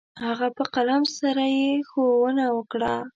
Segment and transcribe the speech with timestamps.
[0.25, 2.95] هغه په قلم سره يې ښوونه وكړه.